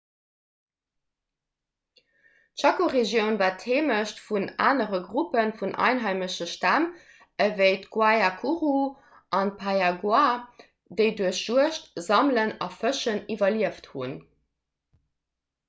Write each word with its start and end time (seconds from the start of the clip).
d'chaco-regioun 2.59 3.35
war 3.41 3.51
d'heemecht 3.63 4.21
vun 4.29 4.47
anere 4.69 4.99
gruppe 5.09 5.43
vun 5.59 5.75
einheimesche 5.87 6.47
stämm 6.53 6.87
ewéi 7.45 7.75
d'guaycurú 7.83 8.71
an 9.41 9.51
d'payaguá 9.59 10.23
déi 11.03 11.11
duerch 11.21 11.43
juegd 11.51 11.91
sammelen 12.07 12.55
a 12.69 12.71
fëschen 12.79 13.21
iwwerlieft 13.37 13.91
hunn 13.93 14.17